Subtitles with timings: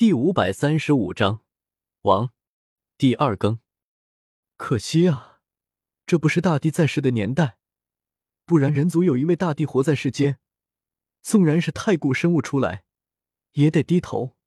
[0.00, 1.42] 第五百三十五章，
[2.04, 2.30] 王，
[2.96, 3.60] 第二更。
[4.56, 5.42] 可惜啊，
[6.06, 7.58] 这不是大帝在世的年代，
[8.46, 10.38] 不然人族有一位大帝活在世间，
[11.20, 12.84] 纵然是太古生物出来，
[13.52, 14.38] 也得低头。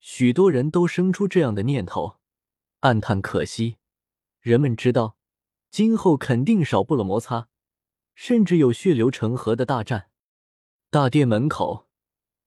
[0.00, 2.16] 许多人都生出这样的念头，
[2.80, 3.76] 暗叹可惜。
[4.40, 5.16] 人们知道，
[5.70, 7.48] 今后肯定少不了摩擦，
[8.16, 10.10] 甚至有血流成河的大战。
[10.90, 11.91] 大殿门口。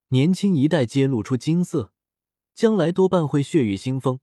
[0.10, 1.92] 年轻一代揭露出金色，
[2.54, 4.20] 将来多半会血雨腥风。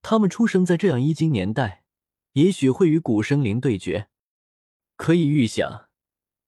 [0.00, 1.84] 他们出生在这样一经年代，
[2.32, 4.08] 也许会与古生灵对决。
[4.96, 5.88] 可以预想，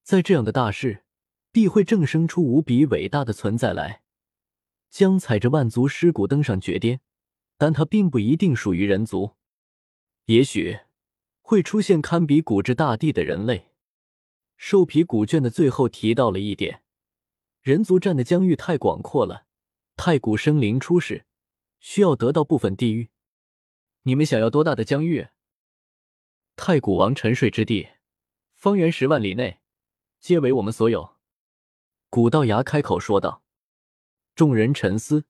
[0.03, 1.05] 在这样的大事，
[1.53, 4.03] 必会正生出无比伟大的存在来，
[4.91, 7.01] 将踩着万族尸骨登上绝巅。
[7.57, 9.37] 但他并不一定属于人族，
[10.25, 10.81] 也许
[11.41, 13.71] 会出现堪比古之大帝的人类。
[14.57, 16.84] 兽皮古卷的最后提到了一点。
[17.65, 19.47] 人族占的疆域太广阔了，
[19.97, 21.25] 太古生灵出世
[21.81, 23.09] 需要得到部分地域。
[24.03, 25.29] 你们想要多大的疆域？
[26.57, 27.89] 太古王沉睡之地，
[28.55, 29.61] 方圆十万里内
[30.21, 31.17] 皆为我们所有。
[32.11, 33.43] 古道牙开口说道。
[34.35, 35.25] 众人沉思，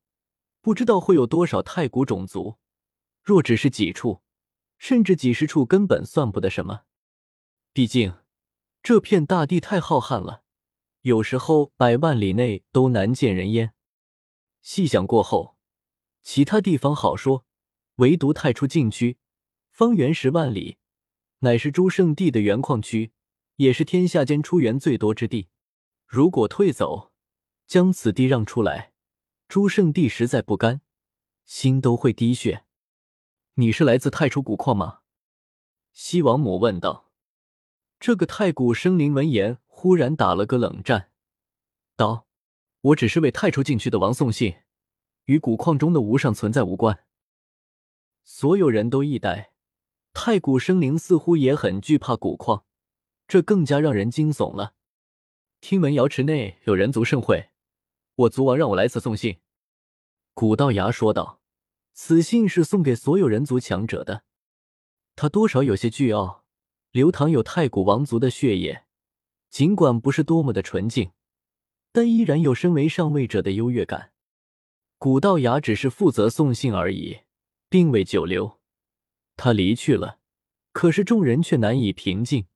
[0.60, 2.58] 不知道会有多少太古种族。
[3.22, 4.22] 若只是几处，
[4.76, 6.82] 甚至几十处，根本算不得什么。
[7.72, 8.16] 毕竟
[8.82, 10.42] 这片大地太浩瀚了。
[11.04, 13.74] 有时候百万里内都难见人烟。
[14.62, 15.58] 细想过后，
[16.22, 17.44] 其他地方好说，
[17.96, 19.18] 唯独太初禁区，
[19.68, 20.78] 方圆十万里，
[21.40, 23.12] 乃是诸圣地的原矿区，
[23.56, 25.48] 也是天下间出源最多之地。
[26.06, 27.12] 如果退走，
[27.66, 28.94] 将此地让出来，
[29.46, 30.80] 诸圣地实在不甘，
[31.44, 32.64] 心都会滴血。
[33.56, 35.00] 你是来自太初古矿吗？
[35.92, 37.12] 西王母问道。
[38.00, 39.58] 这个太古生灵闻言。
[39.84, 41.10] 忽然打了个冷战，
[41.94, 42.26] 道
[42.80, 44.54] ：“我只是为太初进去的王送信，
[45.26, 47.04] 与古矿中的无上存在无关。”
[48.24, 49.52] 所有人都一呆，
[50.14, 52.64] 太古生灵似乎也很惧怕古矿，
[53.28, 54.72] 这更加让人惊悚了。
[55.60, 57.50] 听闻瑶池内有人族盛会，
[58.14, 59.40] 我族王让我来此送信。”
[60.32, 61.42] 古道牙说道
[61.92, 64.24] ，“此信是送给所有人族强者的。
[65.14, 66.46] 他多少有些倨傲，
[66.90, 68.80] 流淌有太古王族的血液。”
[69.54, 71.12] 尽管不是多么的纯净，
[71.92, 74.10] 但依然有身为上位者的优越感。
[74.98, 77.20] 古道牙只是负责送信而已，
[77.68, 78.58] 并未久留。
[79.36, 80.18] 他离去了，
[80.72, 82.46] 可是众人却难以平静。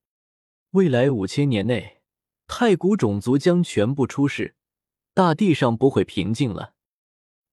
[0.72, 1.98] 未来五千年内，
[2.48, 4.56] 太古种族将全部出世，
[5.14, 6.74] 大地上不会平静了。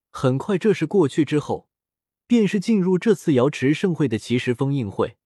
[0.10, 1.70] 很快，这事过去之后，
[2.26, 5.18] 便是进入这次瑶池盛会的奇石封印会。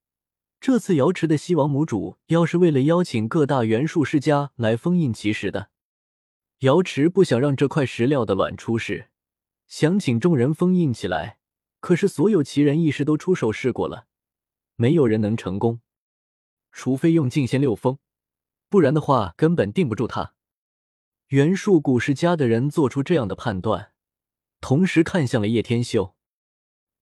[0.61, 5.69] 这次瑶池的西王母主，要是为了邀请各大元术世家来封印奇石的，
[6.59, 9.09] 瑶池不想让这块石料的卵出世，
[9.67, 11.37] 想请众人封印起来。
[11.79, 14.07] 可是所有奇人异士都出手试过了，
[14.75, 15.79] 没有人能成功，
[16.73, 17.97] 除非用净仙六封，
[18.67, 20.33] 不然的话根本定不住他。
[21.27, 23.93] 元术古世家的人做出这样的判断，
[24.59, 26.15] 同时看向了叶天秀。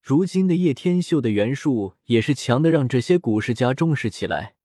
[0.08, 4.56] 如今的叶天秀的元术也是强的，让这些古世家重视起来。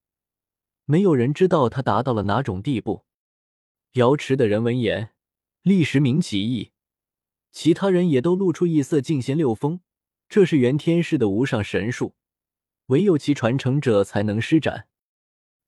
[0.85, 3.05] 没有人知道他达到了哪种地步。
[3.95, 5.11] 瑶池的人闻言，
[5.63, 6.71] 立时明其意，
[7.51, 9.01] 其他人也都露出异色。
[9.01, 9.81] 净仙六风，
[10.29, 12.15] 这是元天氏的无上神术，
[12.87, 14.87] 唯有其传承者才能施展。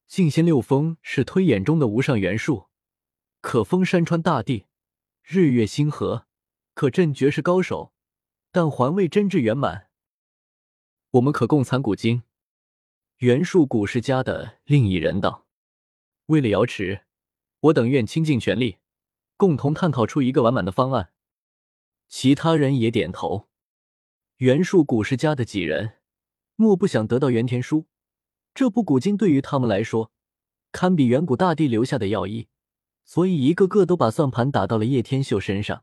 [0.06, 2.68] 净仙六风是推演中的无上元术，
[3.41, 4.66] 可封山川大地、
[5.24, 6.28] 日月星河，
[6.74, 7.92] 可镇绝世高手。
[8.54, 9.91] 但还未真至圆满。
[11.10, 12.22] 我们可共参古今。
[13.16, 15.48] 袁术古世家的另一人道
[16.26, 17.04] ：“为了瑶池，
[17.59, 18.78] 我等愿倾尽全力，
[19.37, 21.12] 共同探讨出一个完满的方案。”
[22.06, 23.48] 其他人也点头。
[24.37, 25.94] 袁术古世家的几人，
[26.54, 27.86] 莫不想得到袁天书？
[28.54, 30.12] 这部古今对于他们来说，
[30.71, 32.47] 堪比远古大帝留下的药医，
[33.04, 35.82] 所以一个个都把算盘打到了叶天秀身上。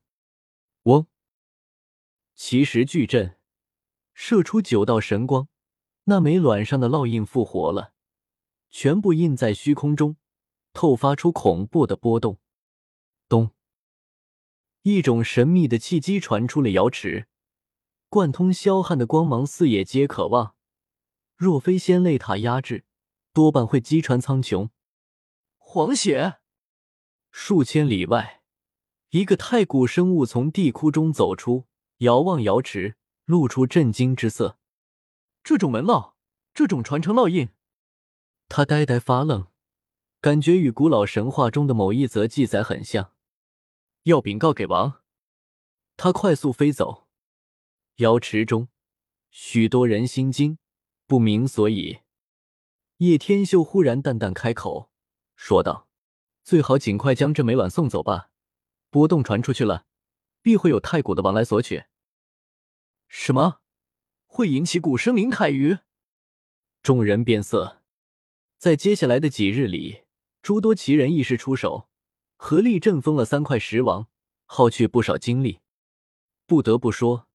[0.84, 1.08] 嗡。
[2.44, 3.38] 奇石巨阵，
[4.16, 5.48] 射出九道神光，
[6.06, 7.94] 那枚卵上的烙印复活了，
[8.72, 10.18] 全部印在虚空中，
[10.74, 12.40] 透发出恐怖的波动。
[13.30, 13.52] 咚！
[14.82, 17.28] 一种神秘的气机传出了瑶池，
[18.10, 20.56] 贯通霄汉的光芒，四野皆可望。
[21.36, 22.86] 若非仙泪塔压制，
[23.34, 24.72] 多半会击穿苍穹。
[25.60, 26.40] 黄血！
[27.30, 28.42] 数千里外，
[29.12, 31.68] 一个太古生物从地窟中走出。
[32.02, 32.96] 遥望瑶池，
[33.26, 34.58] 露出震惊之色。
[35.44, 36.14] 这种门烙，
[36.52, 37.50] 这种传承烙印，
[38.50, 39.46] 他呆呆发愣，
[40.20, 43.14] 感觉与古老神话中的某一则记载很像。
[44.04, 45.04] 要禀告给王，
[45.96, 47.08] 他快速飞走。
[47.98, 48.70] 瑶池中，
[49.30, 50.58] 许多人心惊，
[51.06, 52.00] 不明所以。
[52.98, 54.90] 叶天秀忽然淡淡开口
[55.36, 55.88] 说道
[56.44, 58.32] ：“最好尽快将这枚卵送走吧，
[58.90, 59.86] 波动传出去了，
[60.42, 61.84] 必会有太古的王来索取。”
[63.14, 63.60] 什么？
[64.26, 65.80] 会引起古生灵太鱼？
[66.82, 67.82] 众人变色。
[68.58, 70.04] 在接下来的几日里，
[70.42, 71.90] 诸多奇人异士出手，
[72.38, 74.08] 合力震封了三块石王，
[74.46, 75.60] 耗去不少精力。
[76.48, 77.28] 不得不说，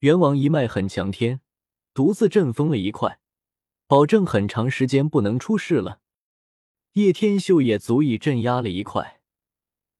[0.00, 1.40] 元王一脉很强天，
[1.94, 3.18] 独自震封了一块，
[3.86, 6.02] 保证很长时间不能出事了。
[6.92, 9.22] 叶天秀也足以镇压了一块，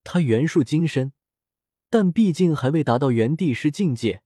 [0.04, 1.14] 他元术精深，
[1.88, 4.22] 但毕竟还未达到元帝师境界。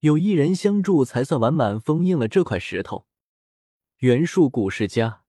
[0.00, 3.08] 有一人相助，才算完满封印了这块石头。
[3.98, 5.24] 袁术古世家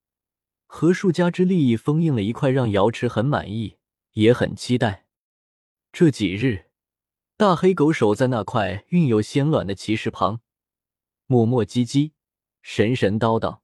[0.68, 3.78] 和术家之利益封印了一块，让瑶池很满意，
[4.12, 5.08] 也很期待。
[5.92, 6.70] 这几日，
[7.36, 10.42] 大黑狗守在那块蕴有仙卵的奇石旁，
[11.26, 12.12] 磨磨唧唧，
[12.62, 13.62] 神神叨叨。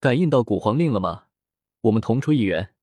[0.00, 1.26] 感应到古皇令了吗？
[1.82, 2.74] 我们同出一源。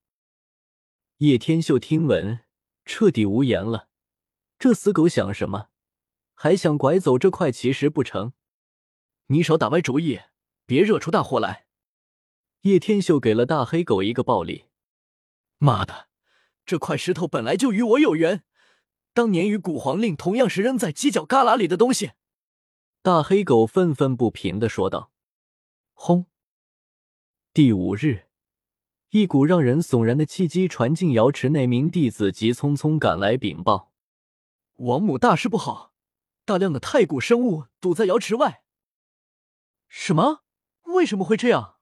[1.17, 2.41] 叶天秀听闻，
[2.85, 3.89] 彻底无言了。
[4.59, 5.69] 这死狗想什么？
[6.43, 8.33] 还想拐走这块奇石不成？
[9.27, 10.21] 你少打歪主意，
[10.65, 11.67] 别惹出大祸来！
[12.61, 14.65] 叶天秀给了大黑狗一个暴力。
[15.59, 16.07] 妈的，
[16.65, 18.43] 这块石头本来就与我有缘，
[19.13, 22.13] 当年与古皇令同样是扔在犄角旮旯里的东西。
[23.03, 25.11] 大黑狗愤愤不平的说道。
[25.93, 26.25] 轰！
[27.53, 28.23] 第五日，
[29.11, 33.91] 一股让人悚然的气机传进瑶池那，名弟子急匆匆赶来禀报：
[34.77, 35.90] 王母大事不好！
[36.51, 38.65] 大量的太古生物堵在瑶池外。
[39.87, 40.43] 什么？
[40.81, 41.77] 为什么会这样？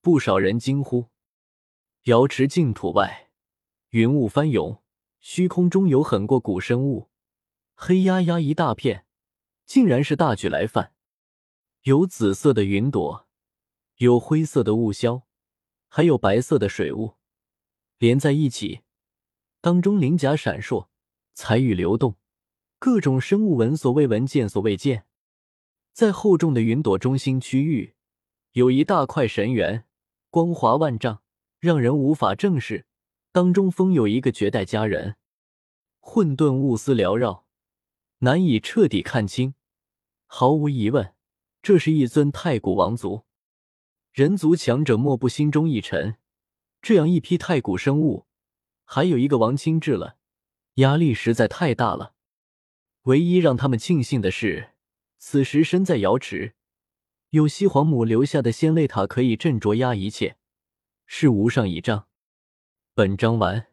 [0.00, 1.10] 不少人惊呼。
[2.06, 3.30] 瑶池净土外，
[3.90, 4.82] 云雾翻涌，
[5.20, 7.08] 虚空中有很过古生物，
[7.76, 9.06] 黑压压一大片，
[9.64, 10.92] 竟然是大举来犯。
[11.82, 13.28] 有紫色的云朵，
[13.98, 15.22] 有灰色的雾霄，
[15.86, 17.14] 还有白色的水雾，
[17.98, 18.80] 连在一起，
[19.60, 20.88] 当中鳞甲闪烁，
[21.32, 22.16] 彩羽流动。
[22.80, 25.04] 各种生物闻所未闻、见所未见，
[25.92, 27.94] 在厚重的云朵中心区域，
[28.52, 29.84] 有一大块神元，
[30.30, 31.20] 光华万丈，
[31.58, 32.86] 让人无法正视。
[33.32, 35.16] 当中封有一个绝代佳人，
[35.98, 37.46] 混沌雾丝缭绕，
[38.18, 39.54] 难以彻底看清。
[40.26, 41.14] 毫无疑问，
[41.60, 43.24] 这是一尊太古王族。
[44.12, 46.16] 人族强者莫不心中一沉。
[46.80, 48.26] 这样一批太古生物，
[48.84, 50.16] 还有一个王亲至了，
[50.74, 52.14] 压力实在太大了。
[53.08, 54.72] 唯一让他们庆幸的是，
[55.16, 56.52] 此时身在瑶池，
[57.30, 60.36] 有西皇母留下的仙泪塔可以镇着压一切，
[61.06, 62.06] 是无上倚仗。
[62.94, 63.67] 本章完。